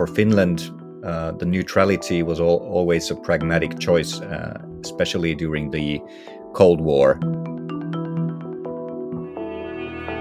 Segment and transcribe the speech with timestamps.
[0.00, 0.70] for Finland,
[1.04, 6.00] uh, the neutrality was all, always a pragmatic choice, uh, especially during the
[6.54, 7.18] Cold War.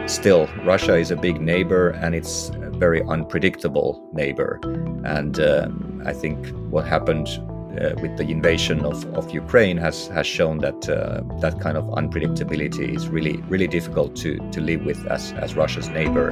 [0.05, 4.59] Still, Russia is a big neighbor and it's a very unpredictable neighbor.
[5.05, 10.27] And um, I think what happened uh, with the invasion of, of Ukraine has, has
[10.27, 15.05] shown that uh, that kind of unpredictability is really really difficult to, to live with
[15.07, 16.31] as, as Russia's neighbor.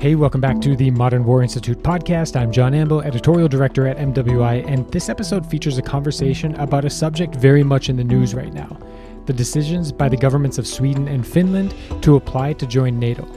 [0.00, 2.34] Hey, welcome back to the Modern War Institute podcast.
[2.34, 6.90] I'm John Amble, editorial director at MWI, and this episode features a conversation about a
[6.90, 8.78] subject very much in the news right now
[9.26, 13.28] the decisions by the governments of Sweden and Finland to apply to join NATO.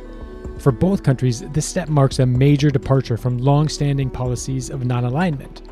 [0.57, 5.03] For both countries, this step marks a major departure from long standing policies of non
[5.03, 5.63] alignment.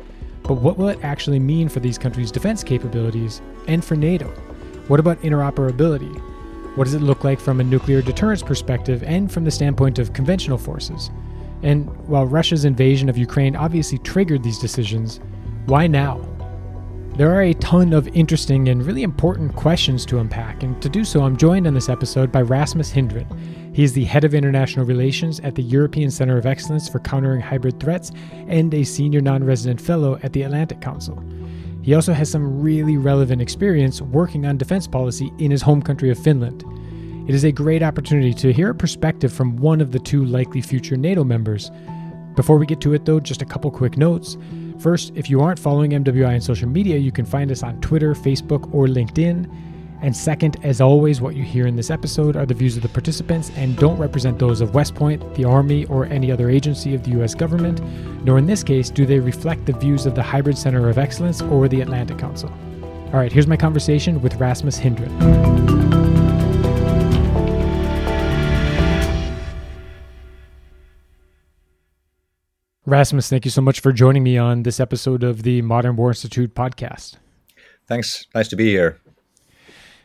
[0.42, 4.26] But what will it actually mean for these countries' defense capabilities and for NATO?
[4.88, 6.31] What about interoperability?
[6.74, 10.14] What does it look like from a nuclear deterrence perspective and from the standpoint of
[10.14, 11.10] conventional forces?
[11.62, 15.20] And while Russia's invasion of Ukraine obviously triggered these decisions,
[15.66, 16.26] why now?
[17.16, 21.04] There are a ton of interesting and really important questions to unpack, and to do
[21.04, 23.26] so, I'm joined on this episode by Rasmus Hindren.
[23.74, 27.42] He is the head of international relations at the European Center of Excellence for Countering
[27.42, 28.12] Hybrid Threats
[28.48, 31.22] and a senior non resident fellow at the Atlantic Council.
[31.82, 36.10] He also has some really relevant experience working on defense policy in his home country
[36.10, 36.64] of Finland.
[37.28, 40.60] It is a great opportunity to hear a perspective from one of the two likely
[40.60, 41.70] future NATO members.
[42.36, 44.38] Before we get to it, though, just a couple quick notes.
[44.78, 48.14] First, if you aren't following MWI on social media, you can find us on Twitter,
[48.14, 49.48] Facebook, or LinkedIn.
[50.02, 52.88] And second, as always, what you hear in this episode are the views of the
[52.88, 57.04] participants and don't represent those of West Point, the Army, or any other agency of
[57.04, 57.36] the U.S.
[57.36, 57.80] government,
[58.24, 61.40] nor in this case do they reflect the views of the Hybrid Center of Excellence
[61.40, 62.50] or the Atlantic Council.
[63.12, 65.10] All right, here's my conversation with Rasmus Hindren.
[72.84, 76.10] Rasmus, thank you so much for joining me on this episode of the Modern War
[76.10, 77.18] Institute podcast.
[77.86, 78.26] Thanks.
[78.34, 79.01] Nice to be here.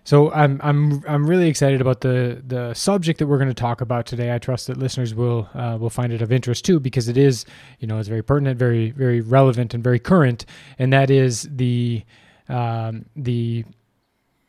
[0.07, 3.81] So I'm I'm I'm really excited about the the subject that we're going to talk
[3.81, 4.33] about today.
[4.33, 7.43] I trust that listeners will uh, will find it of interest too because it is
[7.79, 10.45] you know it's very pertinent, very very relevant, and very current.
[10.79, 12.05] And that is the
[12.47, 13.65] um, the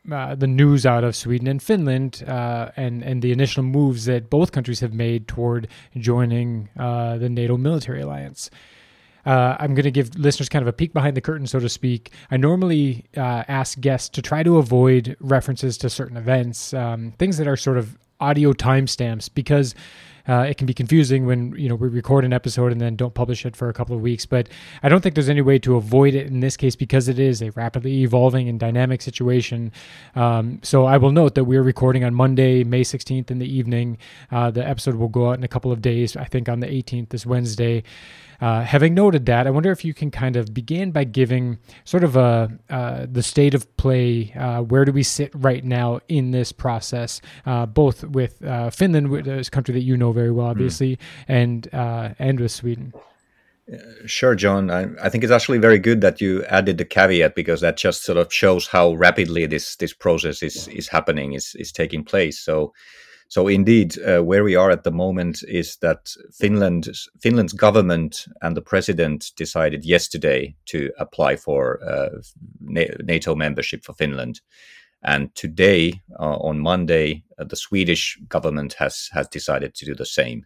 [0.09, 4.29] uh, the news out of Sweden and Finland uh, and and the initial moves that
[4.29, 8.49] both countries have made toward joining uh, the NATO military alliance.
[9.25, 11.69] Uh, I'm going to give listeners kind of a peek behind the curtain, so to
[11.69, 12.11] speak.
[12.31, 17.37] I normally uh, ask guests to try to avoid references to certain events, um, things
[17.37, 19.75] that are sort of audio timestamps, because
[20.29, 23.15] uh, it can be confusing when you know we record an episode and then don't
[23.15, 24.27] publish it for a couple of weeks.
[24.27, 24.47] But
[24.83, 27.41] I don't think there's any way to avoid it in this case because it is
[27.41, 29.71] a rapidly evolving and dynamic situation.
[30.15, 33.97] Um, so I will note that we're recording on Monday, May 16th in the evening.
[34.31, 36.15] Uh, the episode will go out in a couple of days.
[36.15, 37.83] I think on the 18th, this Wednesday.
[38.41, 42.03] Uh, having noted that, I wonder if you can kind of begin by giving sort
[42.03, 44.33] of a uh, the state of play.
[44.37, 49.09] Uh, where do we sit right now in this process, uh, both with uh, Finland,
[49.09, 50.51] which is a country that you know very well, hmm.
[50.51, 50.99] obviously, mm.
[51.27, 51.67] and
[52.19, 52.93] and with Sweden.
[54.05, 54.71] Sure, John.
[54.71, 58.03] I, I, think it's actually very good that you added the caveat because that just
[58.03, 62.39] sort of shows how rapidly this this process is is happening, is is taking place.
[62.39, 62.73] So
[63.29, 66.89] so indeed, uh, where we are at the moment is that Finland,
[67.21, 72.09] Finland's government and the president decided yesterday to apply for uh,
[72.59, 74.41] NATO membership for Finland,
[75.03, 80.05] and today, uh, on Monday, uh, the Swedish government has has decided to do the
[80.05, 80.45] same.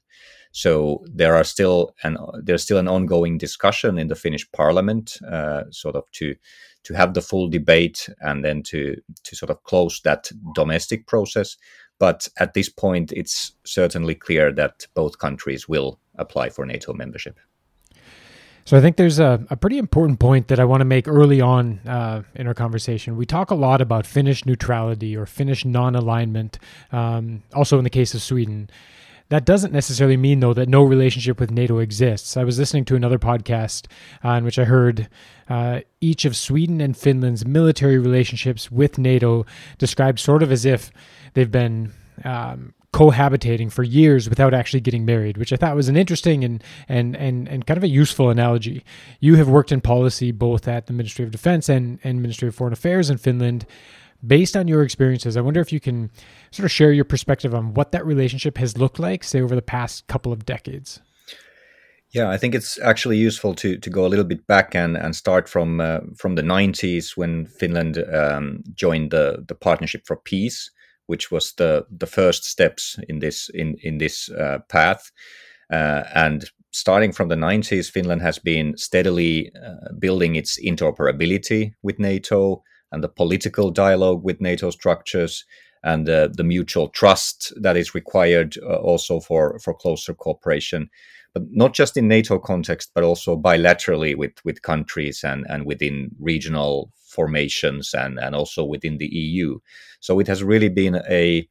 [0.51, 5.63] So there are still an there's still an ongoing discussion in the Finnish Parliament, uh,
[5.71, 6.35] sort of to
[6.83, 11.57] to have the full debate and then to to sort of close that domestic process.
[11.99, 17.39] But at this point, it's certainly clear that both countries will apply for NATO membership.
[18.65, 21.41] So I think there's a, a pretty important point that I want to make early
[21.41, 23.17] on uh, in our conversation.
[23.17, 26.59] We talk a lot about Finnish neutrality or Finnish non-alignment.
[26.91, 28.69] Um, also, in the case of Sweden,
[29.33, 32.37] that doesn't necessarily mean though that no relationship with NATO exists.
[32.37, 33.87] I was listening to another podcast
[34.23, 35.09] uh, in which I heard
[35.49, 39.47] uh, each of Sweden and Finland's military relationships with NATO
[39.79, 40.91] described sort of as if
[41.33, 41.93] they've been
[42.23, 46.63] um, cohabitating for years without actually getting married, which I thought was an interesting and
[46.87, 48.85] and and and kind of a useful analogy.
[49.19, 52.53] You have worked in policy both at the Ministry of Defense and and Ministry of
[52.55, 53.65] Foreign Affairs in Finland.
[54.25, 56.09] Based on your experiences, I wonder if you can
[56.51, 59.61] sort of share your perspective on what that relationship has looked like, say over the
[59.61, 61.01] past couple of decades.
[62.11, 65.15] Yeah, I think it's actually useful to to go a little bit back and and
[65.15, 70.69] start from uh, from the 90s when Finland um, joined the the Partnership for Peace
[71.07, 75.11] which was the the first steps in this in in this uh, path.
[75.71, 81.99] Uh, and starting from the 90s, Finland has been steadily uh, building its interoperability with
[81.99, 85.43] NATO and the political dialogue with NATO structures
[85.83, 90.89] and uh, the mutual trust that is required uh, also for, for closer cooperation.
[91.33, 96.11] But not just in NATO context, but also bilaterally with, with countries and, and within
[96.19, 99.59] regional formations and, and also within the EU.
[99.99, 101.49] So it has really been a,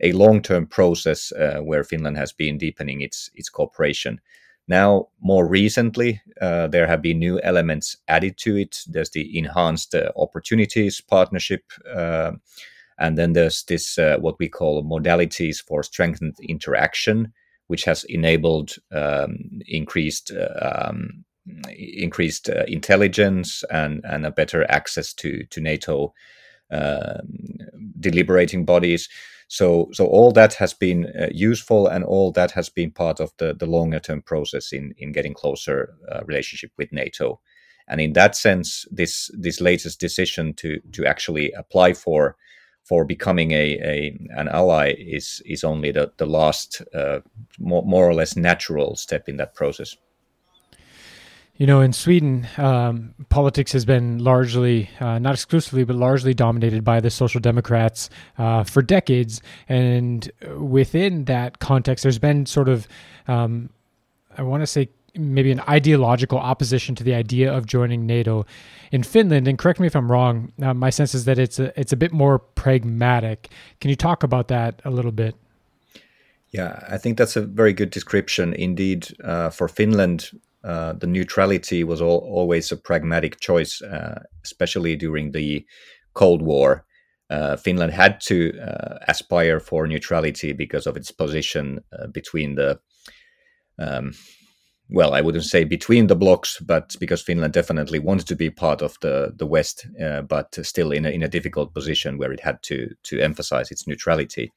[0.00, 4.20] a long term process uh, where Finland has been deepening its, its cooperation.
[4.70, 8.84] Now, more recently, uh, there have been new elements added to it.
[8.86, 12.34] There's the enhanced uh, opportunities partnership, uh,
[12.96, 17.32] and then there's this uh, what we call modalities for strengthened interaction,
[17.66, 21.24] which has enabled um, increased uh, um,
[21.76, 26.14] increased uh, intelligence and and a better access to to NATO
[26.70, 27.58] um,
[27.98, 29.08] deliberating bodies.
[29.52, 33.32] So, so all that has been uh, useful, and all that has been part of
[33.38, 37.40] the, the longer term process in in getting closer uh, relationship with NATO.
[37.88, 42.36] And in that sense, this this latest decision to to actually apply for
[42.84, 47.18] for becoming a, a an ally is is only the the last uh,
[47.58, 49.96] more, more or less natural step in that process.
[51.60, 56.84] You know, in Sweden, um, politics has been largely, uh, not exclusively, but largely dominated
[56.84, 58.08] by the Social Democrats
[58.38, 59.42] uh, for decades.
[59.68, 62.88] And within that context, there's been sort of,
[63.28, 63.68] um,
[64.38, 68.46] I want to say, maybe an ideological opposition to the idea of joining NATO.
[68.90, 71.78] In Finland, and correct me if I'm wrong, uh, my sense is that it's a,
[71.78, 73.50] it's a bit more pragmatic.
[73.82, 75.36] Can you talk about that a little bit?
[76.52, 78.54] Yeah, I think that's a very good description.
[78.54, 80.30] Indeed, uh, for Finland,
[80.64, 85.64] uh, the neutrality was all, always a pragmatic choice, uh, especially during the
[86.12, 86.84] Cold War.
[87.30, 92.78] Uh, Finland had to uh, aspire for neutrality because of its position uh, between the,
[93.78, 94.12] um,
[94.88, 98.82] well, I wouldn't say between the blocs, but because Finland definitely wanted to be part
[98.82, 99.86] of the the West,
[100.28, 103.86] but still in a, in a difficult position where it had to to emphasize its
[103.86, 104.52] neutrality.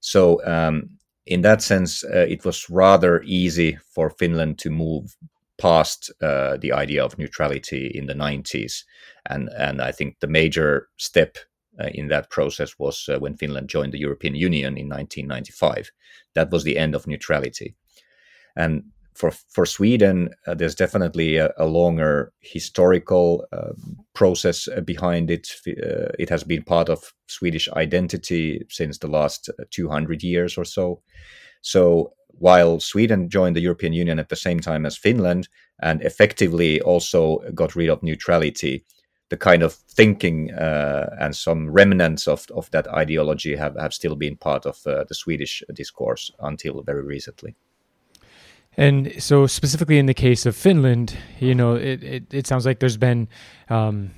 [0.00, 5.16] So um, in that sense, uh, it was rather easy for Finland to move
[5.58, 8.84] past uh, the idea of neutrality in the 90s.
[9.28, 11.36] And, and I think the major step
[11.80, 15.90] uh, in that process was uh, when Finland joined the European Union in 1995.
[16.34, 17.74] That was the end of neutrality.
[18.56, 18.84] And
[19.14, 23.72] for, for Sweden, uh, there's definitely a, a longer historical uh,
[24.14, 25.48] process uh, behind it.
[25.66, 31.02] it has been part of Swedish identity since the last 200 years or so.
[31.62, 35.48] So while Sweden joined the European Union at the same time as Finland
[35.80, 38.84] and effectively also got rid of neutrality,
[39.28, 44.16] the kind of thinking uh, and some remnants of, of that ideology have, have still
[44.16, 47.54] been part of uh, the Swedish discourse until very recently.
[48.76, 52.78] And so, specifically in the case of Finland, you know, it, it, it sounds like
[52.78, 53.28] there's been,
[53.68, 54.12] um,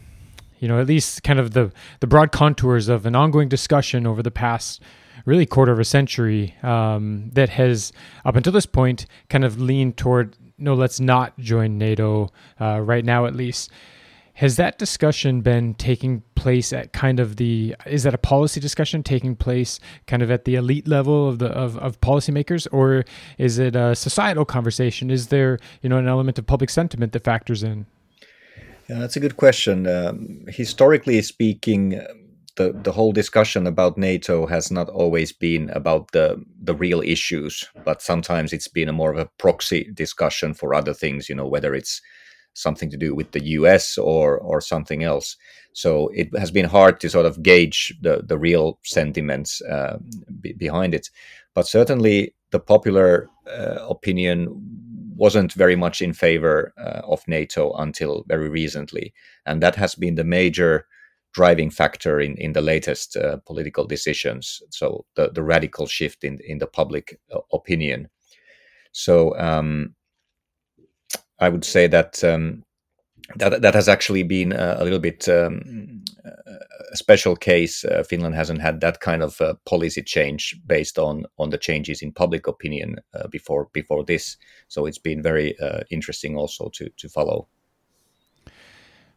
[0.58, 4.22] you know, at least kind of the, the broad contours of an ongoing discussion over
[4.22, 4.82] the past
[5.24, 7.92] really quarter of a century um, that has,
[8.24, 12.30] up until this point, kind of leaned toward no, let's not join NATO
[12.60, 13.70] uh, right now, at least.
[14.34, 19.02] Has that discussion been taking place at kind of the is that a policy discussion
[19.02, 23.04] taking place kind of at the elite level of the of, of policymakers or
[23.36, 25.10] is it a societal conversation?
[25.10, 27.84] Is there you know an element of public sentiment that factors in?
[28.88, 29.86] Yeah, that's a good question.
[29.86, 32.00] Um, historically speaking,
[32.60, 37.68] the the whole discussion about NATO has not always been about the the real issues,
[37.84, 41.28] but sometimes it's been a more of a proxy discussion for other things.
[41.28, 42.02] You know, whether it's
[42.54, 43.98] something to do with the U.S.
[43.98, 45.36] or or something else.
[45.72, 49.96] So it has been hard to sort of gauge the the real sentiments uh,
[50.40, 51.10] b- behind it.
[51.54, 54.48] But certainly, the popular uh, opinion
[55.16, 59.12] wasn't very much in favor uh, of NATO until very recently,
[59.46, 60.86] and that has been the major
[61.32, 64.62] driving factor in, in the latest uh, political decisions.
[64.70, 68.08] So the, the radical shift in, in the public uh, opinion.
[68.92, 69.94] So um,
[71.38, 72.64] I would say that um,
[73.36, 76.02] that that has actually been a, little bit um,
[76.92, 77.84] a special case.
[77.84, 82.02] Uh, Finland hasn't had that kind of uh, policy change based on on the changes
[82.02, 84.36] in public opinion uh, before before this.
[84.68, 87.48] So it's been very uh, interesting also to to follow.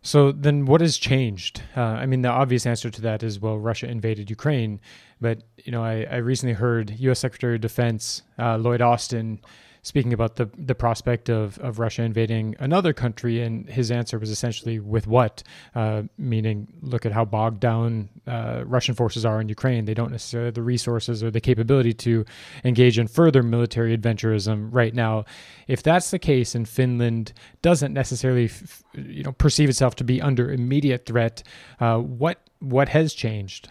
[0.06, 1.64] So then, what has changed?
[1.78, 4.82] Uh, I mean, the obvious answer to that is well, Russia invaded Ukraine.
[5.22, 7.20] But you know, I, I recently heard U.S.
[7.20, 9.40] Secretary of Defense uh, Lloyd Austin
[9.84, 14.30] speaking about the the prospect of, of Russia invading another country, and his answer was
[14.30, 15.44] essentially with what,
[15.76, 19.86] uh, meaning look at how bogged down uh, Russian forces are in Ukraine.
[19.86, 22.26] They don't necessarily have the resources or the capability to
[22.64, 25.26] engage in further military adventurism right now.
[25.68, 30.22] If that's the case, and Finland doesn't necessarily, f- you know, perceive itself to be
[30.22, 31.44] under immediate threat,
[31.80, 33.70] uh, what what has changed?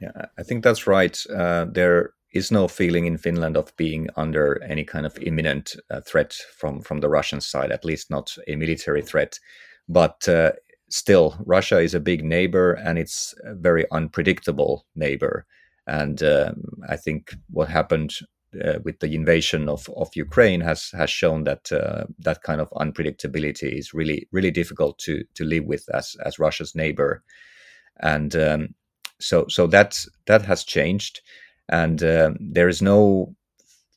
[0.00, 1.22] Yeah, I think that's right.
[1.30, 6.00] Uh, there is no feeling in Finland of being under any kind of imminent uh,
[6.00, 9.38] threat from from the Russian side, at least not a military threat.
[9.88, 10.52] But uh,
[10.88, 15.46] still, Russia is a big neighbor, and it's a very unpredictable neighbor.
[15.86, 18.12] And um, I think what happened
[18.64, 22.70] uh, with the invasion of, of Ukraine has has shown that uh, that kind of
[22.70, 27.22] unpredictability is really really difficult to to live with as as Russia's neighbor,
[28.00, 28.74] and um,
[29.20, 31.20] so so that that has changed
[31.68, 33.34] and uh, there is no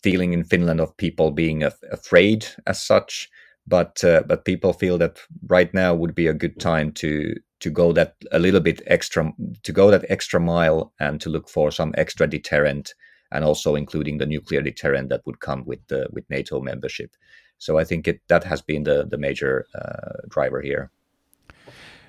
[0.03, 3.29] feeling in Finland of people being af- afraid as such,
[3.67, 7.69] but uh, but people feel that right now would be a good time to to
[7.69, 9.31] go that a little bit extra
[9.63, 12.93] to go that extra mile and to look for some extra deterrent
[13.31, 17.11] and also including the nuclear deterrent that would come with the with NATO membership.
[17.57, 20.91] So I think it, that has been the the major uh, driver here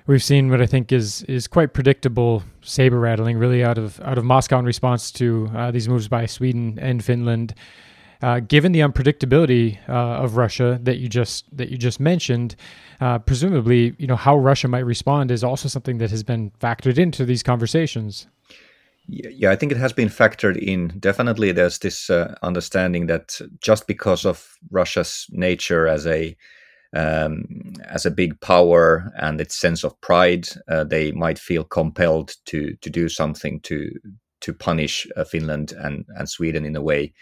[0.07, 4.17] we've seen what I think is is quite predictable saber rattling, really out of out
[4.17, 7.53] of Moscow in response to uh, these moves by Sweden and Finland.
[8.21, 12.55] Uh, given the unpredictability uh, of Russia that you just that you just mentioned,
[12.99, 16.99] uh, presumably, you know how Russia might respond is also something that has been factored
[16.99, 18.27] into these conversations.
[19.07, 20.93] Yeah, I think it has been factored in.
[20.99, 26.37] Definitely, there's this uh, understanding that just because of Russia's nature as a
[26.93, 32.35] um, as a big power and its sense of pride, uh, they might feel compelled
[32.45, 33.91] to to do something to
[34.41, 37.13] to punish uh, Finland and and Sweden in a way.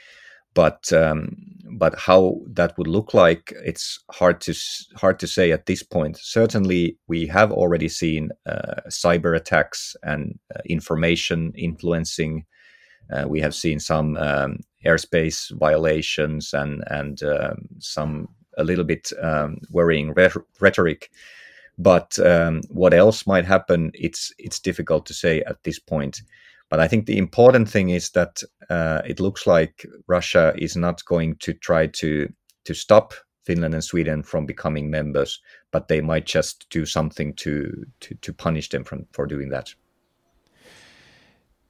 [0.55, 1.35] But um,
[1.77, 4.53] but how that would look like, it's hard to
[4.95, 6.17] hard to say at this point.
[6.17, 12.45] Certainly, we have already seen uh, cyber attacks and uh, information influencing.
[13.13, 18.27] Uh, we have seen some um, airspace violations and and um, some
[18.59, 20.13] a little bit um, worrying
[20.59, 21.09] rhetoric.
[21.77, 23.91] But um, what else might happen?
[23.93, 26.21] It's it's difficult to say at this point.
[26.69, 31.03] But I think the important thing is that uh, it looks like Russia is not
[31.05, 32.31] going to try to
[32.65, 33.13] to stop
[33.43, 38.33] Finland and Sweden from becoming members, but they might just do something to to, to
[38.33, 39.73] punish them from, for doing that.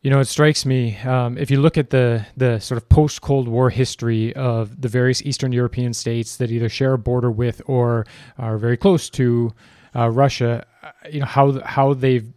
[0.01, 3.19] You know, it strikes me um, if you look at the the sort of post
[3.21, 7.61] Cold War history of the various Eastern European states that either share a border with
[7.65, 8.05] or
[8.37, 9.53] are very close to
[9.93, 10.65] uh, Russia.
[10.81, 12.31] Uh, you know how how they've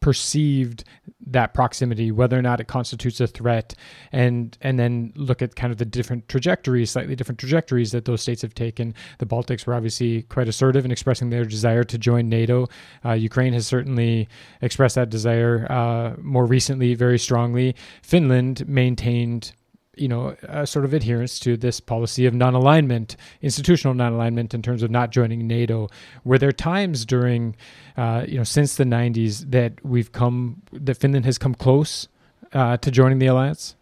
[0.00, 0.84] perceived
[1.26, 3.74] that proximity, whether or not it constitutes a threat,
[4.12, 8.22] and and then look at kind of the different trajectories, slightly different trajectories that those
[8.22, 8.94] states have taken.
[9.18, 12.68] The Baltics were obviously quite assertive in expressing their desire to join NATO.
[13.04, 14.28] Uh, Ukraine has certainly
[14.62, 17.74] expressed that desire uh, more recently, very strongly.
[18.02, 19.52] Finland maintained
[19.98, 24.82] you know, a sort of adherence to this policy of non-alignment, institutional non-alignment in terms
[24.82, 25.88] of not joining NATO.
[26.24, 27.56] Were there times during,
[27.96, 32.08] uh, you know, since the '90s that we've come, that Finland has come close
[32.52, 33.74] uh, to joining the alliance?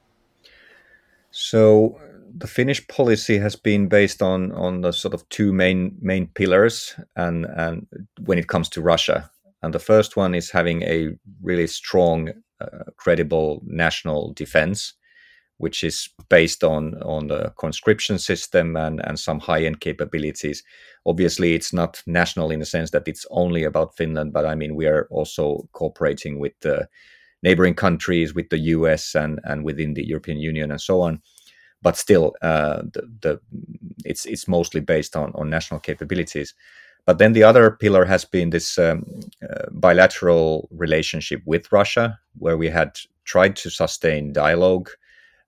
[1.31, 2.01] So
[2.39, 6.95] the Finnish policy has been based on on the sort of two main main pillars,
[7.15, 7.87] and and
[8.25, 9.31] when it comes to Russia,
[9.63, 12.31] and the first one is having a really strong,
[12.61, 14.95] uh, credible national defense
[15.59, 20.63] which is based on on the conscription system and and some high end capabilities.
[21.05, 24.75] Obviously, it's not national in the sense that it's only about Finland, but I mean
[24.75, 26.89] we are also cooperating with the
[27.43, 29.15] neighboring countries, with the U.S.
[29.15, 31.23] and and within the European Union and so on.
[31.83, 33.41] But still, uh, the, the
[34.05, 36.55] it's it's mostly based on on national capabilities.
[37.07, 39.05] But then the other pillar has been this um,
[39.49, 44.91] uh, bilateral relationship with Russia, where we had tried to sustain dialogue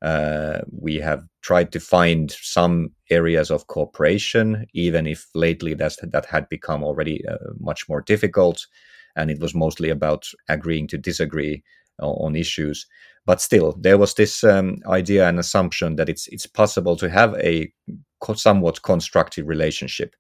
[0.03, 6.27] uh, we have tried to find some areas of cooperation, even if lately that's, that
[6.27, 8.67] had become already uh, much more difficult.
[9.17, 11.63] And it was mostly about agreeing to disagree
[12.01, 12.87] on issues.
[13.27, 17.35] But still, there was this um, idea and assumption that it's it's possible to have
[17.35, 17.71] a
[18.35, 20.15] somewhat constructive relationship.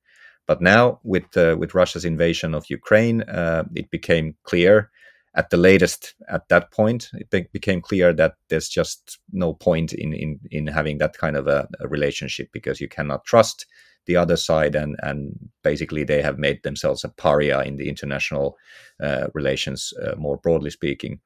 [0.47, 4.91] But now, with uh, with Russia's invasion of Ukraine, uh, it became clear
[5.35, 9.93] at the latest at that point it be- became clear that there's just no point
[9.93, 13.67] in in in having that kind of a, a, relationship because you cannot trust
[14.07, 18.57] the other side and and basically they have made themselves a pariah in the international
[19.03, 21.21] uh, relations uh, more broadly speaking.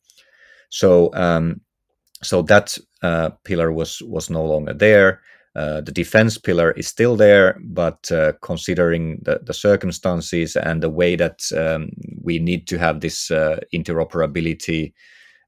[0.68, 1.60] So um,
[2.22, 5.20] so that uh, pillar was was no longer there
[5.54, 10.88] Uh, the defense pillar is still there, but uh, considering the, the, circumstances and the
[10.88, 11.90] way that um,
[12.22, 14.94] we need to have this uh, interoperability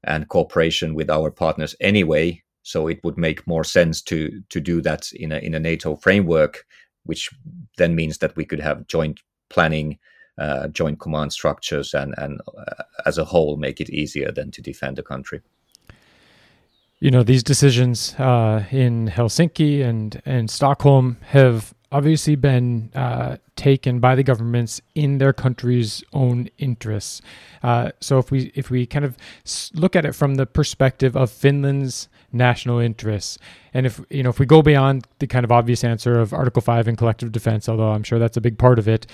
[0.03, 4.79] and cooperation with our partners anyway, so it would make more sense to to do
[4.79, 6.65] that in a in a NATO framework,
[7.05, 7.31] which
[7.77, 9.97] then means that we could have joint planning,
[10.37, 14.61] uh, joint command structures, and and uh, as a whole make it easier than to
[14.61, 15.41] defend the country
[17.05, 23.99] you know these decisions uh, in Helsinki and and Stockholm have obviously been uh, taken
[23.99, 27.21] by the governments in their country's own interests.
[27.61, 29.15] Uh, so if we if we kind of
[29.75, 33.37] look at it from the perspective of Finland's national interests,
[33.71, 36.63] and if you know if we go beyond the kind of obvious answer of Article
[36.63, 39.05] Five and collective defense, although I'm sure that's a big part of it,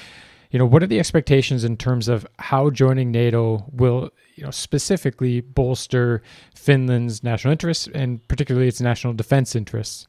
[0.52, 4.52] you know what are the expectations in terms of how joining NATO will you know
[4.52, 6.22] specifically bolster
[6.56, 10.08] Finland's national interests and particularly its national defense interests?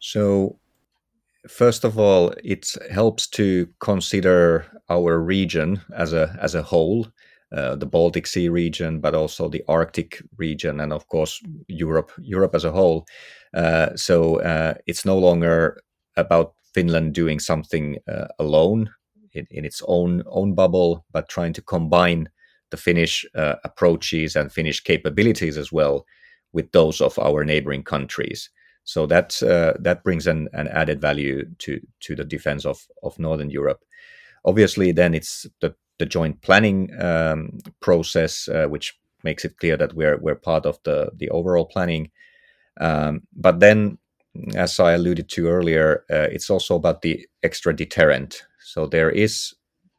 [0.00, 0.58] So,
[1.48, 7.06] first of all, it helps to consider our region as a as a whole,
[7.52, 12.54] uh, the Baltic Sea region, but also the Arctic region, and of course Europe Europe
[12.56, 13.06] as a whole.
[13.54, 15.80] Uh, so uh, it's no longer
[16.16, 18.90] about Finland doing something uh, alone
[19.32, 22.28] in, in, its own own bubble, but trying to combine
[22.70, 26.04] the Finnish uh, approaches and Finnish capabilities as well
[26.52, 28.50] with those of our neighboring countries.
[28.84, 33.18] So that uh, that brings an, an added value to to the defense of of
[33.18, 33.84] Northern Europe.
[34.44, 39.94] Obviously, then it's the the joint planning um, process, uh, which makes it clear that
[39.94, 42.10] we're we're part of the the overall planning.
[42.80, 43.98] Um, but then
[44.54, 48.42] as I alluded to earlier, uh, it's also about the extra deterrent.
[48.60, 49.54] So there is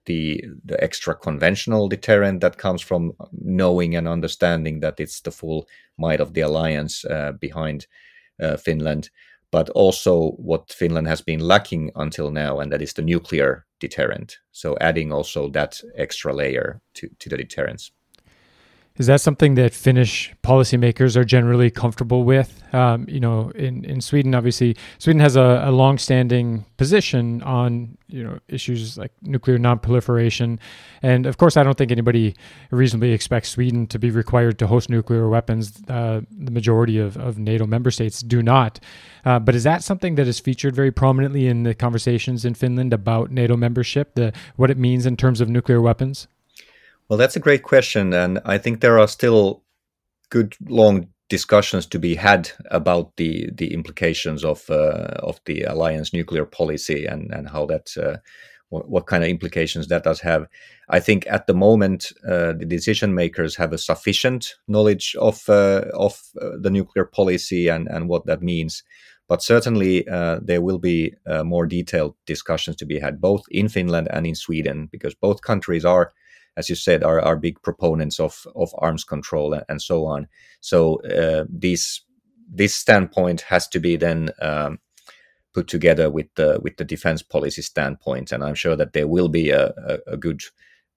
[0.05, 5.67] the the extra conventional deterrent that comes from knowing and understanding that it's the full
[5.97, 7.87] might of the alliance uh, behind
[8.41, 9.09] uh, Finland,
[9.51, 14.39] but also what Finland has been lacking until now, and that is the nuclear deterrent.
[14.51, 17.91] So adding also that extra layer to to the deterrence.
[18.97, 22.63] Is that something that Finnish policymakers are generally comfortable with?
[22.73, 28.23] Um, you know, in, in Sweden, obviously, Sweden has a, a long-standing position on you
[28.23, 30.59] know issues like nuclear non-proliferation,
[31.01, 32.35] and of course, I don't think anybody
[32.71, 35.73] reasonably expects Sweden to be required to host nuclear weapons.
[35.89, 38.79] Uh, the majority of, of NATO member states do not.
[39.25, 42.93] Uh, but is that something that is featured very prominently in the conversations in Finland
[42.93, 44.15] about NATO membership?
[44.15, 46.27] The what it means in terms of nuclear weapons?
[47.09, 49.63] Well, that's a great question, and I think there are still
[50.29, 56.13] good long discussions to be had about the the implications of uh, of the alliance
[56.13, 58.17] nuclear policy and and how that uh,
[58.69, 60.47] what, what, kind of implications that does have.
[60.89, 65.85] I think at the moment uh, the decision makers have a sufficient knowledge of uh,
[65.93, 68.83] of uh, the nuclear policy and and what that means.
[69.27, 74.07] But certainly, uh, there will be more detailed discussions to be had both in Finland
[74.11, 76.11] and in Sweden, because both countries are
[76.57, 80.27] as you said, are, are big proponents of, of arms control and, and so on.
[80.61, 82.01] So uh, this
[82.47, 84.79] this standpoint has to be then um,
[85.53, 89.29] put together with the with the defense policy standpoint, and I'm sure that there will
[89.29, 90.41] be a, a, a good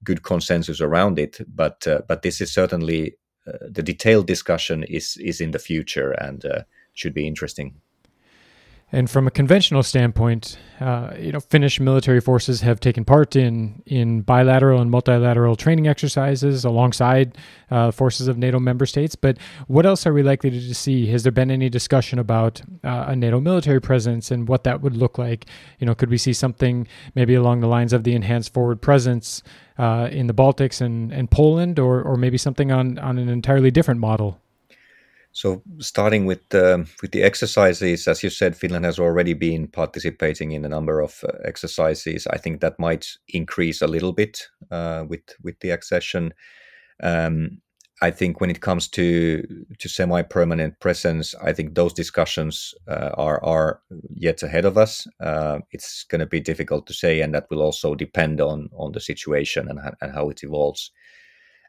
[0.05, 1.41] good consensus around it.
[1.55, 3.17] But uh, but this is certainly
[3.47, 7.81] uh, the detailed discussion is is in the future and uh, should be interesting.
[8.91, 13.83] And from a conventional standpoint, uh, you know, Finnish military forces have taken part in
[13.85, 17.37] in bilateral and multilateral training exercises alongside
[17.71, 19.15] uh, forces of NATO member states.
[19.15, 21.07] But what else are we likely to see?
[21.09, 24.97] Has there been any discussion about uh, a NATO military presence and what that would
[24.97, 25.45] look like?
[25.81, 29.43] You know, could we see something maybe along the lines of the enhanced forward presence
[29.77, 33.71] uh, in the Baltics and, and Poland, or or maybe something on on an entirely
[33.71, 34.41] different model?
[35.33, 40.53] So, starting with the with the exercises, as you said, Finland has already been participating
[40.53, 42.27] in a number of uh, exercises.
[42.27, 46.35] I think that might increase a little bit uh, with with the accession.
[47.03, 47.61] Um,
[48.01, 49.43] I think when it comes to
[49.79, 53.81] to semi-permanent presence, I think those discussions uh, are are
[54.15, 55.07] yet ahead of us.
[55.21, 58.93] Uh, it's going to be difficult to say, and that will also depend on on
[58.93, 60.91] the situation and and how it evolves.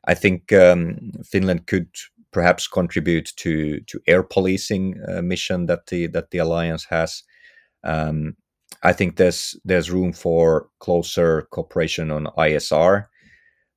[0.05, 1.89] I think um, Finland could
[2.31, 7.23] perhaps contribute to to air policing uh, mission that the that the alliance has.
[7.83, 8.35] Um,
[8.83, 13.07] I think there's there's room for closer cooperation on ISR,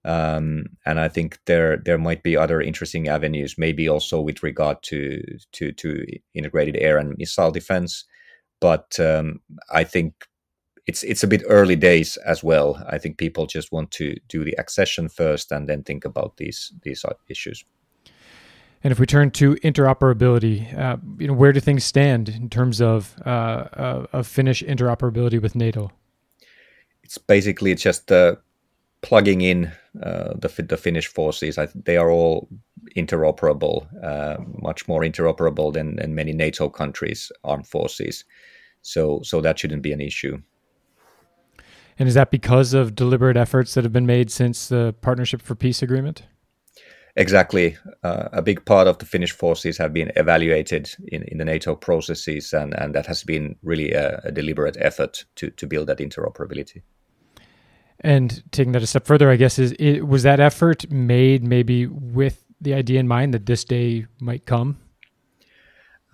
[0.05, 4.83] um, and I think there there might be other interesting avenues, maybe also with regard
[4.85, 8.05] to to to integrated air and missile defense.
[8.61, 9.41] But um,
[9.73, 10.15] I think
[10.87, 12.85] it's it's a bit early days as well.
[12.89, 16.73] I think people just want to do the accession first and then think about these
[16.83, 17.65] these issues.
[18.85, 22.81] And if we turn to interoperability, uh, you know, where do things stand in terms
[22.81, 25.93] of uh, uh, of Finnish interoperability with NATO?
[27.05, 28.37] It's basically just uh,
[29.03, 31.59] plugging in uh, the the Finnish forces.
[31.59, 32.49] I, they are all
[32.97, 38.25] interoperable, uh, much more interoperable than, than many NATO countries' armed forces.
[38.83, 40.43] So so that shouldn't be an issue.
[41.99, 45.55] And is that because of deliberate efforts that have been made since the Partnership for
[45.55, 46.23] Peace agreement?
[47.15, 47.77] Exactly.
[48.03, 51.75] Uh, a big part of the Finnish forces have been evaluated in, in the NATO
[51.75, 55.99] processes, and, and that has been really a, a deliberate effort to, to build that
[55.99, 56.83] interoperability.
[58.01, 61.87] And taking that a step further, I guess, is it, was that effort made maybe
[61.87, 64.79] with the idea in mind that this day might come?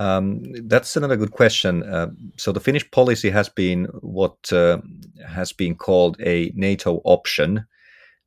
[0.00, 1.82] Um, that's another good question.
[1.82, 4.78] Uh, so the Finnish policy has been what uh,
[5.26, 7.66] has been called a NATO option,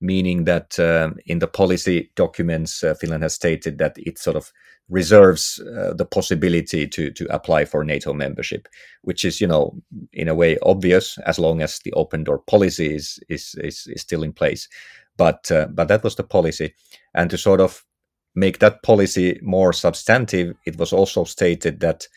[0.01, 4.51] meaning that uh, in the policy documents, uh, Finland has stated that it sort of
[4.89, 8.67] reserves uh, the possibility to to apply for NATO membership,
[9.03, 9.73] which is, you know,
[10.11, 14.01] in a way obvious as long as the open door policy is is is, is
[14.01, 14.67] still in place.
[15.17, 16.73] But uh, but that was the policy,
[17.13, 17.85] and to sort of
[18.35, 22.07] make that policy more substantive, it was also stated that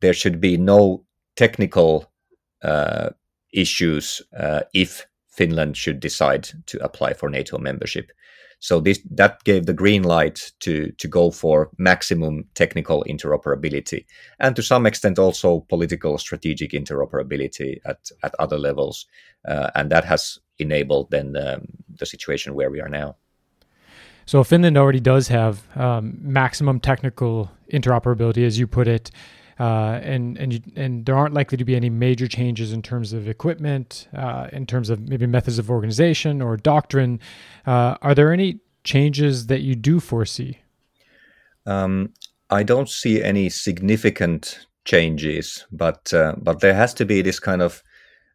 [0.00, 1.04] there should be no
[1.36, 2.10] technical
[2.62, 3.10] uh,
[3.52, 5.06] issues uh, if
[5.38, 8.10] Finland should decide to apply for NATO membership.
[8.60, 10.72] So this that gave the green light to
[11.02, 14.04] to go for maximum technical interoperability
[14.38, 19.06] and to some extent also political strategic interoperability at at other levels,
[19.48, 21.66] uh, and that has enabled then um,
[21.98, 23.14] the situation where we are now.
[24.26, 29.10] So Finland already does have um, maximum technical interoperability, as you put it,
[29.58, 33.12] uh, and and you, and there aren't likely to be any major changes in terms
[33.12, 37.20] of equipment, uh, in terms of maybe methods of organization or doctrine.
[37.66, 40.58] Uh, are there any changes that you do foresee?
[41.66, 42.14] Um,
[42.50, 47.62] I don't see any significant changes, but uh, but there has to be this kind
[47.62, 47.82] of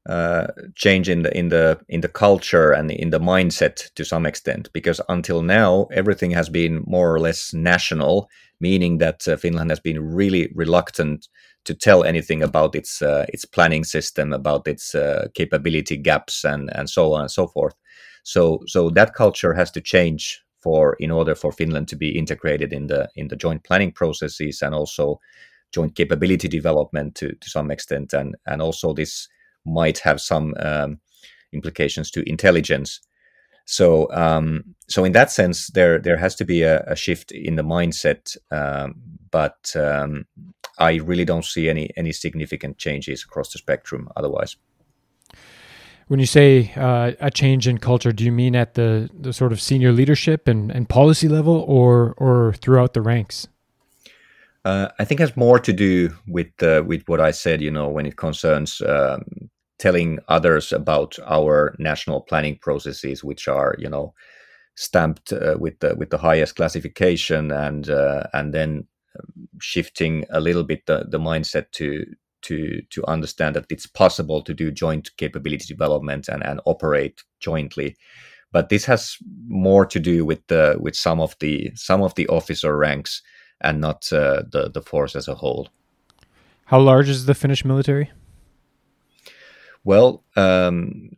[0.08, 4.26] uh, change in the in the in the culture and in the mindset to some
[4.26, 9.72] extent because until now everything has been more or less national meaning that uh, Finland
[9.72, 11.28] has been really reluctant
[11.66, 16.70] to tell anything about its uh, its planning system about its uh, capability gaps and
[16.76, 17.76] and so on and so forth.
[18.24, 22.74] So so that culture has to change for in order for Finland to be integrated
[22.74, 25.20] in the in the joint planning processes and also
[25.76, 28.14] joint capability development to to some extent.
[28.14, 29.30] And and also this
[29.66, 31.00] might have some um,
[31.52, 33.00] implications to intelligence.
[33.66, 37.56] So, um, so in that sense, there there has to be a, a shift in
[37.56, 38.96] the mindset, um,
[39.32, 40.26] but um,
[40.80, 44.10] I really don't see any any significant changes across the spectrum.
[44.18, 44.58] Otherwise,
[46.08, 49.54] when you say uh, a change in culture, do you mean at the, the sort
[49.54, 53.48] of senior leadership and, and policy level, or or throughout the ranks?
[54.66, 57.62] Uh, I think it has more to do with uh, with what I said.
[57.62, 59.24] You know, when it concerns um,
[59.80, 64.14] telling others about our national planning processes, which are you know
[64.76, 68.88] stamped uh, with the with the highest classification, and uh, and then
[69.20, 72.06] um, shifting a little bit the, the mindset to
[72.44, 77.96] to to understand that it's possible to do joint capability development and, and operate jointly.
[78.52, 82.28] But this has more to do with the with some of the some of the
[82.28, 83.22] officer ranks
[83.62, 85.70] and not uh, the the force as a whole.
[86.66, 88.12] How large is the finnish military
[89.84, 91.10] well, um,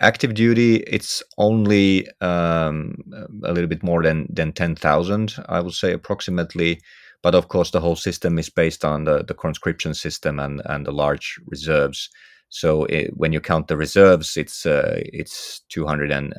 [0.00, 2.96] active duty, it's only um,
[3.44, 6.80] a little bit more than than ten thousand, I would say approximately.
[7.22, 10.86] But of course, the whole system is based on the, the conscription system and and
[10.86, 12.08] the large reserves.
[12.48, 16.32] So it, when you count the reserves, it's uh, it's two hundred and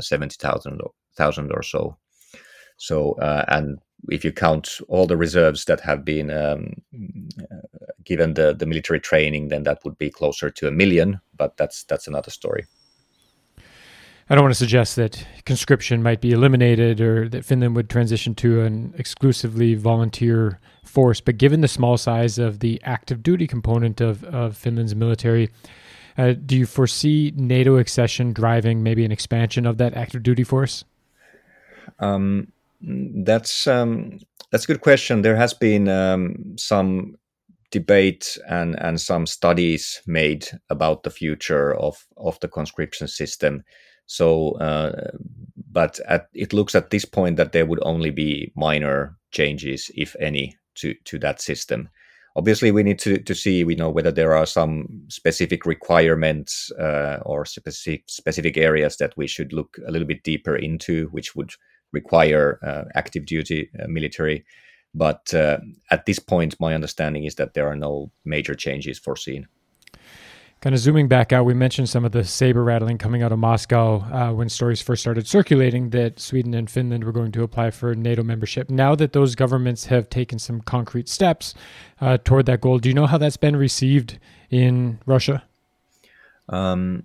[0.00, 0.80] seventy thousand
[1.16, 1.96] thousand or so.
[2.76, 6.74] So uh, and if you count all the reserves that have been um,
[8.04, 11.20] given the, the military training, then that would be closer to a million.
[11.36, 12.66] But that's that's another story.
[14.28, 18.32] I don't want to suggest that conscription might be eliminated or that Finland would transition
[18.36, 21.20] to an exclusively volunteer force.
[21.20, 25.50] But given the small size of the active duty component of, of Finland's military,
[26.16, 30.84] uh, do you foresee NATO accession driving maybe an expansion of that active duty force?
[31.98, 34.18] Um, that's um,
[34.50, 35.22] that's a good question.
[35.22, 37.16] There has been um, some
[37.70, 43.62] debate and and some studies made about the future of of the conscription system.
[44.06, 45.12] So, uh,
[45.70, 50.16] but at, it looks at this point that there would only be minor changes, if
[50.18, 51.88] any, to to that system.
[52.34, 57.18] Obviously, we need to to see we know whether there are some specific requirements uh,
[57.22, 61.52] or specific specific areas that we should look a little bit deeper into, which would
[61.92, 64.44] require uh, active duty uh, military.
[64.94, 65.58] But uh,
[65.90, 69.46] at this point, my understanding is that there are no major changes foreseen.
[70.60, 73.38] Kind of zooming back out, we mentioned some of the saber rattling coming out of
[73.38, 77.70] Moscow uh, when stories first started circulating that Sweden and Finland were going to apply
[77.70, 78.68] for NATO membership.
[78.68, 81.54] Now that those governments have taken some concrete steps
[81.98, 84.18] uh, toward that goal, do you know how that's been received
[84.50, 85.44] in Russia?
[86.50, 87.04] Um,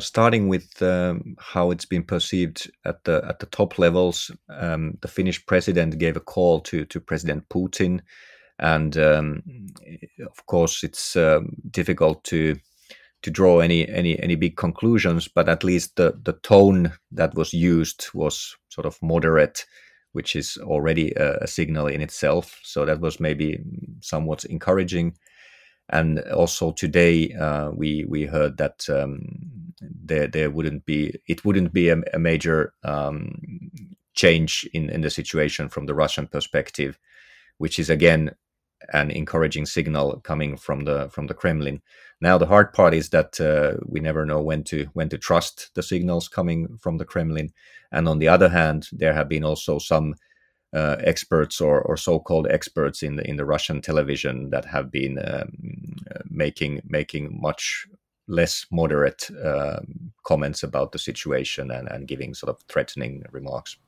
[0.00, 5.08] starting with um, how it's been perceived at the at the top levels, um, the
[5.08, 8.00] Finnish president gave a call to to President Putin,
[8.58, 9.42] and um,
[10.20, 12.56] of course, it's um, difficult to
[13.22, 17.52] to draw any any any big conclusions, but at least the the tone that was
[17.52, 19.66] used was sort of moderate,
[20.12, 22.58] which is already a, a signal in itself.
[22.62, 23.60] So that was maybe
[24.00, 25.16] somewhat encouraging.
[25.90, 31.72] And also today, uh, we we heard that um, there there wouldn't be it wouldn't
[31.72, 33.40] be a, a major um,
[34.14, 36.98] change in in the situation from the Russian perspective,
[37.56, 38.32] which is again
[38.92, 41.80] an encouraging signal coming from the from the Kremlin.
[42.20, 45.70] Now the hard part is that uh, we never know when to when to trust
[45.74, 47.52] the signals coming from the Kremlin,
[47.90, 50.14] and on the other hand, there have been also some
[50.74, 55.18] uh, experts or, or so-called experts in the in the Russian television that have been
[55.18, 55.50] um,
[56.28, 57.86] making making much
[58.26, 59.80] less moderate uh,
[60.24, 63.78] comments about the situation and, and giving sort of threatening remarks.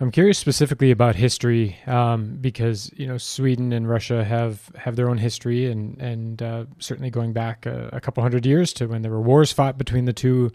[0.00, 5.10] I'm curious specifically about history um, because you know Sweden and Russia have have their
[5.10, 9.02] own history and and uh, certainly going back a, a, couple hundred years to when
[9.02, 10.50] there were wars fought between the two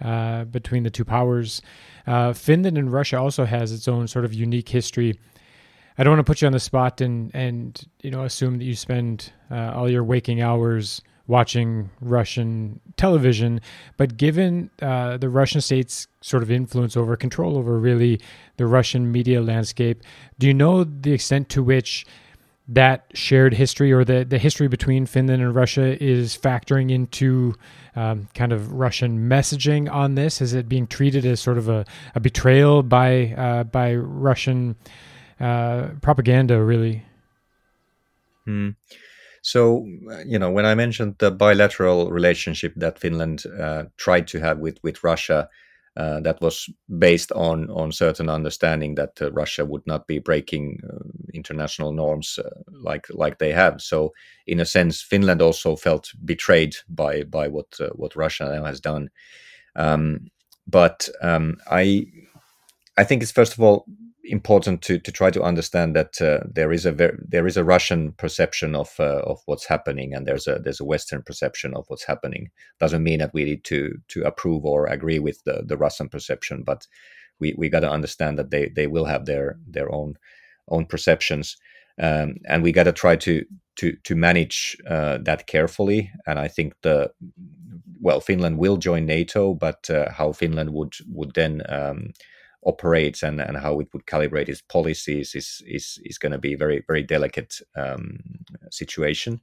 [0.00, 1.62] uh, between the two powers.
[2.06, 5.18] Uh, Finland and Russia also has its own sort of unique history.
[5.98, 8.64] I don't want to put you on the spot and and you know assume that
[8.64, 13.60] you spend uh, all your waking hours watching Russian television.
[13.96, 18.20] But given uh, the Russian state's sort of influence over control over really
[18.56, 20.02] the Russian media landscape,
[20.38, 22.06] do you know the extent to which
[22.68, 27.54] that shared history or the, the history between Finland and Russia is factoring into
[27.96, 30.40] um, kind of Russian messaging on this?
[30.42, 34.76] Is it being treated as sort of a, a betrayal by uh, by Russian
[35.40, 37.04] uh, propaganda, really?
[38.44, 38.70] Hmm.
[39.42, 39.86] So,
[40.26, 44.78] you know, when I mentioned the bilateral relationship that Finland uh, tried to have with
[44.82, 45.48] with Russia,
[45.98, 50.78] uh, that was based on on certain understanding that uh, Russia would not be breaking
[50.88, 53.82] uh, international norms uh, like like they have.
[53.82, 54.12] So,
[54.46, 59.10] in a sense, Finland also felt betrayed by by what what Russia now has done.
[59.74, 60.30] Um,
[60.68, 62.06] but um, I
[62.96, 63.84] I think it's first of all
[64.30, 67.64] important to, to try to understand that uh, there is a ver- there is a
[67.64, 71.84] Russian perception of uh, of what's happening, and there's a there's a Western perception of
[71.88, 72.50] what's happening.
[72.78, 76.62] Doesn't mean that we need to to approve or agree with the, the Russian perception,
[76.62, 76.86] but
[77.40, 80.16] we, we got to understand that they, they will have their their own
[80.68, 81.56] own perceptions,
[82.00, 83.44] um, and we got to try to
[83.76, 86.10] to to manage uh, that carefully.
[86.26, 87.12] And I think the
[88.00, 92.12] well, Finland will join NATO, but uh, how Finland would would then um,
[92.68, 96.52] operates and, and how it would calibrate its policies is is, is going to be
[96.52, 98.18] a very very delicate um,
[98.70, 99.40] situation.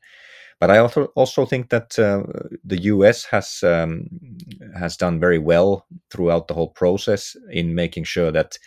[0.59, 2.23] But I also also think that uh,
[2.63, 3.25] the U.S.
[3.25, 4.07] has um,
[4.79, 8.57] has done very well throughout the whole process in making sure that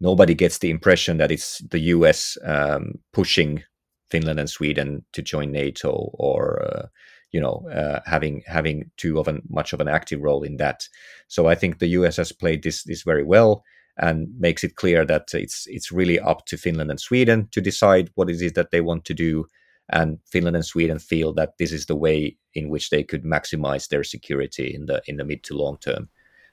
[0.00, 2.36] nobody gets the impression that it's the U.S.
[2.44, 3.62] Um, pushing
[4.10, 6.86] Finland and Sweden to join NATO or uh,
[7.30, 10.86] you know uh, having having too of an much of an active role in that.
[11.28, 12.18] So I think the U.S.
[12.18, 13.64] has played this this very well
[13.98, 18.10] and makes it clear that it's it's really up to Finland and Sweden to decide
[18.14, 19.46] what it is that they want to do.
[19.88, 23.88] And Finland and Sweden feel that this is the way in which they could maximize
[23.88, 26.08] their security in the in the mid to long term.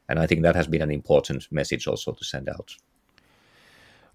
[0.10, 2.76] And I think that has been an important message also to send out.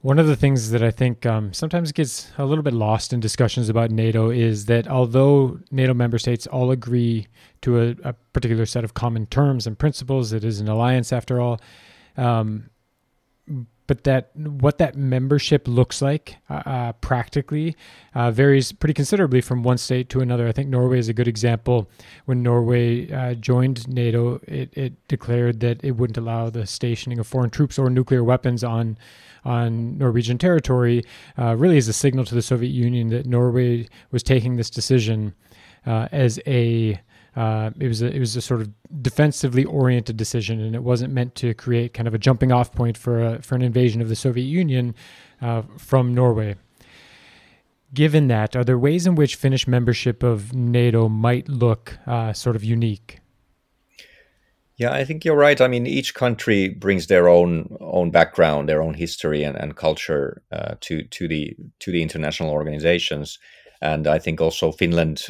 [0.00, 3.20] One of the things that I think um, sometimes gets a little bit lost in
[3.20, 7.26] discussions about NATO is that although NATO member states all agree
[7.62, 11.40] to a, a particular set of common terms and principles, it is an alliance after
[11.40, 11.58] all.
[12.18, 12.68] Um,
[13.86, 17.76] but that what that membership looks like uh, uh, practically
[18.14, 20.48] uh, varies pretty considerably from one state to another.
[20.48, 21.90] I think Norway is a good example.
[22.24, 27.26] When Norway uh, joined NATO, it, it, declared that it wouldn't allow the stationing of
[27.26, 28.96] foreign troops or nuclear weapons on
[29.44, 31.04] on Norwegian territory.
[31.38, 35.34] Uh, really, as a signal to the Soviet Union that Norway was taking this decision
[35.86, 37.00] uh, as a
[37.36, 38.70] uh, it was a, it was a sort of
[39.02, 42.96] defensively oriented decision, and it wasn't meant to create kind of a jumping off point
[42.96, 44.94] for a, for an invasion of the Soviet Union
[45.42, 46.56] uh, from Norway.
[47.92, 52.56] Given that, are there ways in which Finnish membership of NATO might look uh, sort
[52.56, 53.20] of unique?
[54.76, 55.60] Yeah, I think you're right.
[55.60, 60.42] I mean, each country brings their own own background, their own history and, and culture
[60.50, 63.38] uh, to to the to the international organizations,
[63.84, 65.22] and I think also Finland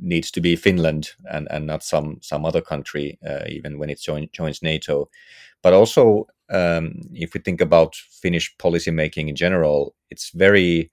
[0.00, 4.00] needs to be Finland and, and not some some other country, uh, even when it
[4.00, 5.08] join, joins NATO.
[5.62, 10.90] But also, um, if we think about Finnish policymaking in general, it's very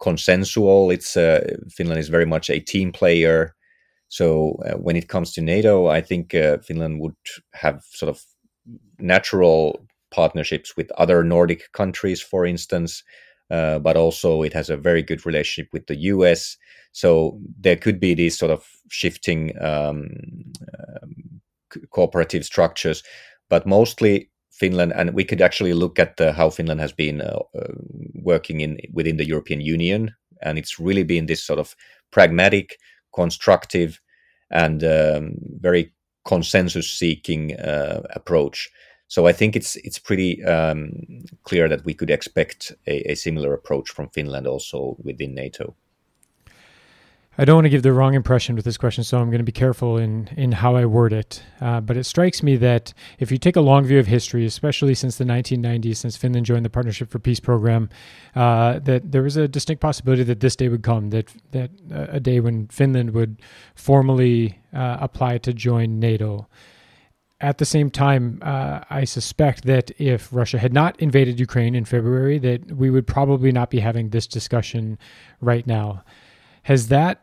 [0.00, 0.90] consensual.
[0.90, 3.54] It's uh, Finland is very much a team player
[4.08, 7.16] so uh, when it comes to NATO, I think uh, Finland would
[7.54, 8.22] have sort of
[8.98, 13.02] natural partnerships with other Nordic countries, for instance,
[13.50, 16.56] uh, but also it has a very good relationship with the US.
[16.92, 20.08] So there could be these sort of shifting um,
[20.78, 21.40] um,
[21.90, 23.02] cooperative structures,
[23.48, 27.40] but mostly Finland, and we could actually look at the, how Finland has been uh,
[27.58, 27.74] uh,
[28.22, 31.74] working in within the European Union, and it's really been this sort of
[32.12, 32.78] pragmatic,
[33.12, 34.00] constructive,
[34.50, 35.92] and um, very
[36.24, 38.70] consensus seeking uh, approach.
[39.08, 43.52] So I think it's it's pretty um, clear that we could expect a, a, similar
[43.52, 45.74] approach from Finland also within NATO.
[47.36, 49.44] I don't want to give the wrong impression with this question, so I'm going to
[49.44, 51.42] be careful in in how I word it.
[51.60, 54.94] Uh, but it strikes me that if you take a long view of history, especially
[54.94, 57.90] since the 1990s, since Finland joined the Partnership for Peace program,
[58.36, 62.06] uh, that there was a distinct possibility that this day would come, that that uh,
[62.08, 63.42] a day when Finland would
[63.74, 66.46] formally uh, apply to join NATO.
[67.44, 71.84] At the same time, uh, I suspect that if Russia had not invaded Ukraine in
[71.84, 74.96] February, that we would probably not be having this discussion
[75.42, 76.02] right now.
[76.62, 77.20] Has that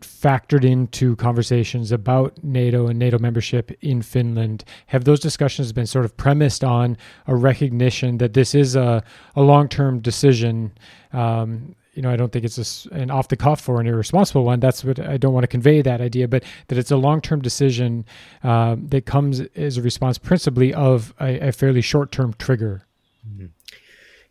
[0.00, 4.64] factored into conversations about NATO and NATO membership in Finland?
[4.86, 9.04] Have those discussions been sort of premised on a recognition that this is a,
[9.36, 10.72] a long term decision?
[11.12, 14.44] Um, you know, I don't think it's a, an off the cuff or an irresponsible
[14.44, 14.60] one.
[14.60, 17.42] That's what I don't want to convey that idea, but that it's a long term
[17.42, 18.06] decision
[18.44, 22.82] uh, that comes as a response principally of a, a fairly short term trigger.
[23.28, 23.46] Mm-hmm.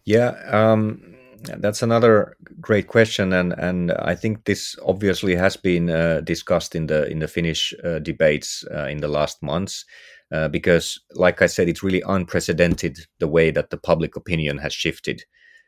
[0.05, 0.29] Yeah.
[0.47, 1.15] Um,
[1.57, 6.87] that's another great question, and and I think this obviously has been uh, discussed in
[6.87, 9.83] the in the Finnish uh, debates uh, in the last months,
[10.31, 14.73] uh, because, like I said, it's really unprecedented the way that the public opinion has
[14.73, 15.25] shifted.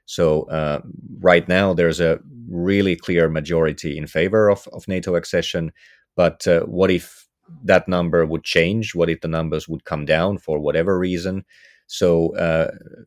[0.09, 0.81] So uh,
[1.19, 2.19] right now, there's a
[2.49, 5.71] really clear majority in favor of of NATO accession,
[6.15, 7.27] but uh, what if
[7.63, 8.95] that number would change?
[8.95, 11.45] What if the numbers would come down for whatever reason?
[11.87, 12.33] So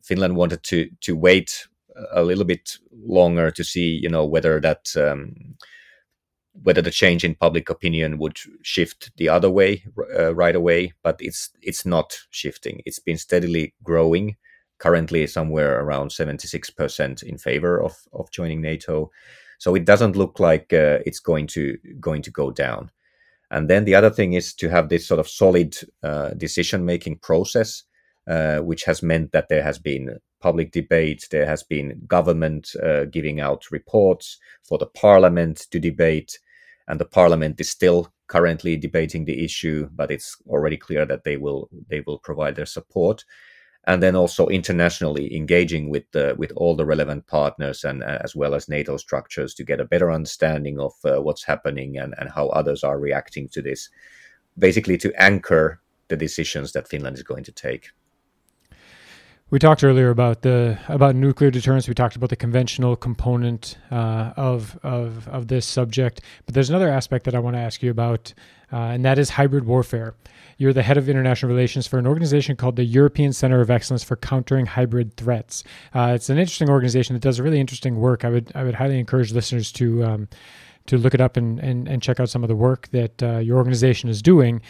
[0.03, 1.67] Finland wanted to to wait
[2.11, 5.35] a little bit longer to see, you know, whether that um,
[6.63, 9.83] whether the change in public opinion would shift the other way
[10.17, 10.93] uh, right away.
[11.03, 12.81] But it's it's not shifting.
[12.85, 14.37] It's been steadily growing.
[14.83, 19.11] Currently, somewhere around seventy six percent in favor of of joining NATO.
[19.57, 22.91] So it doesn't look like uh, it's going to going to go down.
[23.49, 27.19] And then the other thing is to have this sort of solid uh, decision making
[27.19, 27.83] process,
[28.27, 31.27] uh, which has meant that there has been public debate.
[31.29, 36.39] There has been government uh, giving out reports for the parliament to debate,
[36.87, 41.37] and the parliament is still currently debating the issue, but it's already clear that they
[41.37, 43.25] will they will provide their support.
[43.85, 46.05] And then also internationally engaging with
[46.37, 49.85] with all the relevant partners and uh, as well as NATO structures to get a
[49.85, 53.89] better understanding of uh, what's happening and, and how others are reacting to this,
[54.57, 57.91] basically to anchor the decisions that Finland is going to take.
[59.53, 61.87] We talked earlier about the about nuclear deterrence.
[61.87, 66.89] We talked about the conventional component uh, of of of this subject, but there's another
[66.89, 68.33] aspect that I want to ask you about,
[68.71, 70.15] uh, and that is hybrid warfare.
[70.57, 74.03] You're the head of international relations for an organization called the European Center of Excellence
[74.03, 75.63] for Countering Hybrid Threats.
[75.93, 78.25] Uh, it's an interesting organization that does really interesting work.
[78.25, 80.27] I would I would highly encourage listeners to um,
[80.87, 83.37] to look it up and, and and check out some of the work that uh,
[83.37, 84.63] your organization is doing.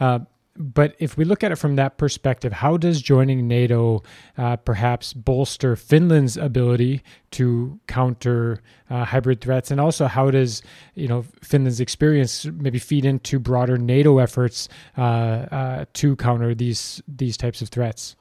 [0.00, 0.18] Uh,
[0.56, 4.02] but if we look at it from that perspective, how does joining NATO
[4.38, 10.62] uh, perhaps bolster Finland's ability to counter uh, hybrid threats, and also how does
[10.94, 17.02] you know Finland's experience maybe feed into broader NATO efforts uh, uh to counter these
[17.08, 18.16] these types of threats?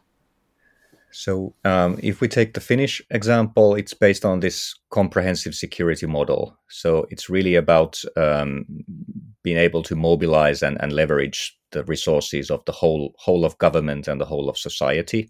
[1.14, 6.58] So, um, if we take the Finnish example, it's based on this comprehensive security model.
[6.70, 8.66] So, it's really about um,
[9.44, 14.08] being able to mobilize and, and leverage the resources of the whole whole of government
[14.08, 15.30] and the whole of society.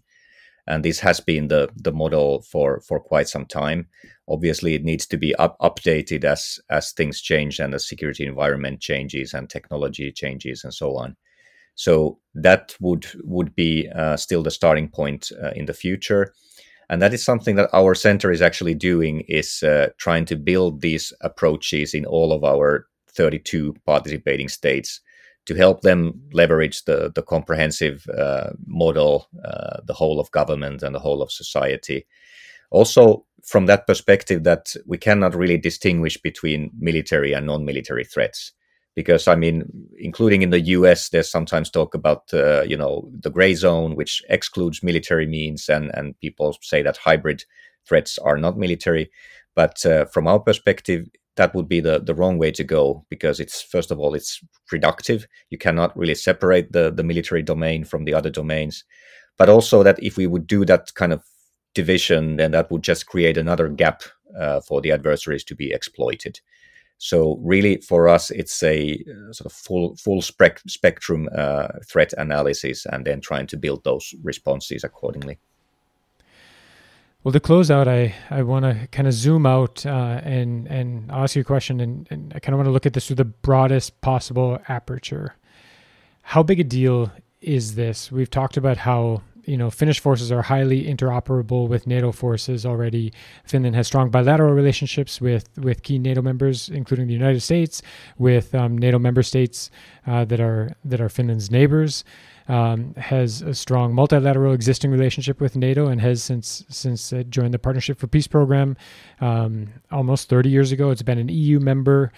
[0.66, 3.88] And this has been the the model for for quite some time.
[4.28, 8.80] Obviously, it needs to be up, updated as as things change and the security environment
[8.80, 11.16] changes and technology changes and so on.
[11.74, 16.32] So that would would be uh, still the starting point uh, in the future,
[16.88, 20.80] and that is something that our center is actually doing is uh, trying to build
[20.80, 25.00] these approaches in all of our 32 participating states
[25.46, 30.94] to help them leverage the the comprehensive uh, model, uh, the whole of government and
[30.94, 32.06] the whole of society.
[32.70, 38.52] Also, from that perspective, that we cannot really distinguish between military and non-military threats
[38.94, 39.64] because I mean,
[39.98, 44.22] including in the U.S., there's sometimes talk about uh, you know the gray zone, which
[44.28, 47.44] excludes military means, and and people say that hybrid
[47.86, 49.10] threats are not military.
[49.54, 53.40] But uh, from our perspective, that would be the the wrong way to go because
[53.40, 54.40] it's first of all it's
[54.72, 55.26] reductive.
[55.50, 58.84] You cannot really separate the the military domain from the other domains,
[59.38, 61.22] but also that if we would do that kind of
[61.74, 64.02] division, then that would just create another gap
[64.38, 66.40] uh, for the adversaries to be exploited.
[66.98, 72.12] So really, for us, it's a uh, sort of full full spec- spectrum uh, threat
[72.16, 75.38] analysis, and then trying to build those responses accordingly.
[77.24, 81.10] Well, to close out, I, I want to kind of zoom out uh, and and
[81.10, 83.16] ask you a question, and, and I kind of want to look at this through
[83.16, 85.34] the broadest possible aperture.
[86.20, 87.10] How big a deal
[87.40, 88.12] is this?
[88.12, 93.12] We've talked about how you know, Finnish forces are highly interoperable with NATO forces already.
[93.44, 97.82] Finland has strong bilateral relationships with with key NATO members, including the United States,
[98.18, 99.70] with um, NATO member states
[100.06, 102.04] uh, that are that are Finland's neighbors.
[102.46, 107.54] Um, has a strong multilateral existing relationship with NATO and has since since it joined
[107.54, 108.76] the Partnership for Peace program
[109.22, 110.90] um, almost 30 years ago.
[110.90, 112.12] It's been an EU member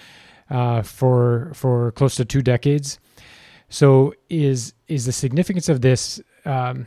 [0.51, 2.99] uh, for for close to two decades.
[3.69, 6.87] So is is the significance of this um,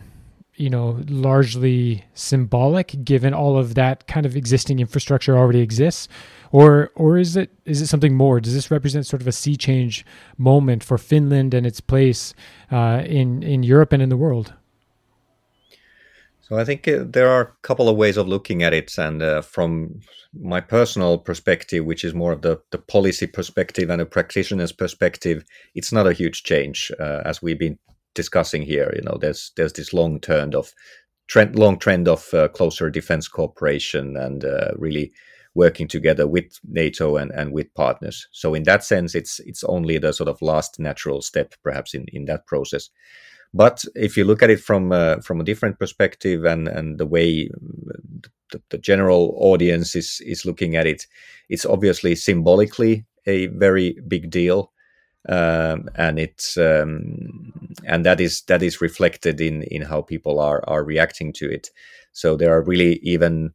[0.60, 6.07] you know largely symbolic given all of that kind of existing infrastructure already exists?
[6.51, 8.39] Or or is it is it something more?
[8.39, 10.05] Does this represent sort of a sea change
[10.38, 12.34] moment for Finland and its place
[12.72, 14.53] uh, in in Europe and in the world?
[16.41, 19.22] So I think uh, there are a couple of ways of looking at it and
[19.22, 20.01] uh, from
[20.34, 25.43] my personal perspective which is more of the, the policy perspective and a practitioner's perspective
[25.74, 27.78] it's not a huge change uh, as we've been
[28.14, 28.91] discussing here.
[28.95, 30.74] You know, there's there's this long trend of
[31.28, 35.12] trend, long trend of uh, closer defense cooperation and uh, really
[35.55, 38.28] working together with NATO and, and with partners.
[38.32, 42.05] So in that sense, it's it's only the sort of last natural step, perhaps in,
[42.14, 42.89] in that process.
[43.53, 47.07] But if you look at it from uh, from a different perspective and and the
[47.07, 47.49] way
[48.51, 51.07] the, the, general audience is is looking at it,
[51.49, 54.72] it's obviously symbolically a very big deal
[55.28, 60.64] um, and it's um, and that is that is reflected in in how people are
[60.68, 61.70] are reacting to it.
[62.12, 63.54] So there are really even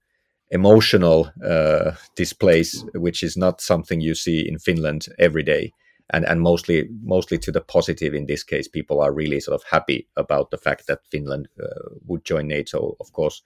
[0.50, 5.72] emotional uh, displays, which is not something you see in Finland every day,
[6.10, 8.68] and and mostly mostly to the positive in this case.
[8.68, 12.96] People are really sort of happy about the fact that Finland uh, would join NATO.
[13.00, 13.42] Of course,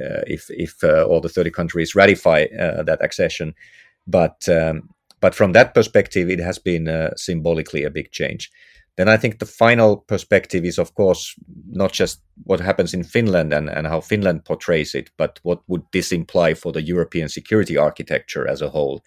[0.00, 3.54] uh, if if uh, all the thirty countries ratify uh, that accession,
[4.06, 4.88] but um,
[5.20, 8.50] but from that perspective, it has been uh, symbolically a big change.
[8.98, 11.32] Then I think the final perspective is, of course,
[11.70, 15.82] not just what happens in Finland and, and how Finland portrays it, but what would
[15.92, 19.04] this imply for the European security architecture as a whole?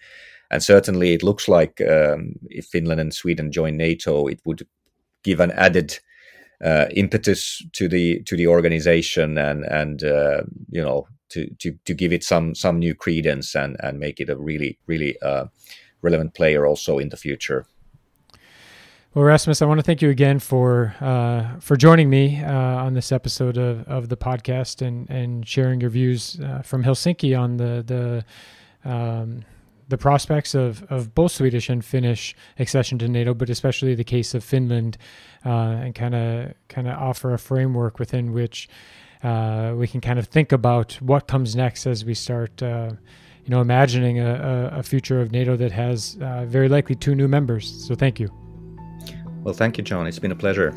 [0.50, 4.66] And certainly, it looks like um, if Finland and Sweden join NATO, it would
[5.24, 5.98] give an added
[6.64, 11.92] uh, impetus to the to the organization and and uh, you know to, to to
[11.92, 15.44] give it some some new credence and and make it a really really uh,
[16.00, 17.66] relevant player also in the future.
[19.14, 22.94] Well, Rasmus, I want to thank you again for uh, for joining me uh, on
[22.94, 27.58] this episode of, of the podcast and, and sharing your views uh, from Helsinki on
[27.58, 28.24] the
[28.84, 29.44] the um,
[29.88, 34.32] the prospects of, of both Swedish and Finnish accession to NATO, but especially the case
[34.32, 34.96] of Finland,
[35.44, 38.66] uh, and kind of kind of offer a framework within which
[39.22, 42.92] uh, we can kind of think about what comes next as we start uh,
[43.44, 47.26] you know, imagining a, a, future of NATO that has uh, very likely two new
[47.26, 47.68] members.
[47.86, 48.41] So thank you.
[49.42, 50.06] Well, thank you, John.
[50.06, 50.72] It's been a pleasure.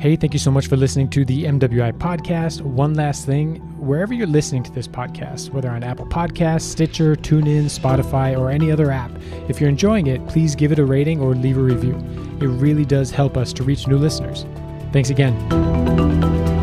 [0.00, 2.60] Hey, thank you so much for listening to the MWI podcast.
[2.62, 7.64] One last thing wherever you're listening to this podcast, whether on Apple Podcasts, Stitcher, TuneIn,
[7.64, 9.12] Spotify, or any other app,
[9.48, 11.94] if you're enjoying it, please give it a rating or leave a review.
[12.40, 14.44] It really does help us to reach new listeners.
[14.92, 16.61] Thanks again.